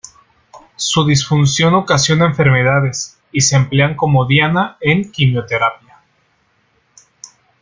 [0.77, 5.99] Su disfunción ocasiona enfermedades, y se emplean como diana en quimioterapia.